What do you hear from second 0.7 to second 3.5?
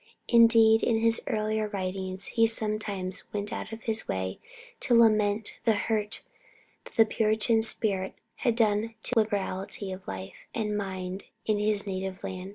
in his earlier writings he sometimes